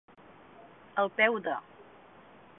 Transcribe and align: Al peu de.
Al 1.03 1.11
peu 1.21 1.39
de. 1.49 1.59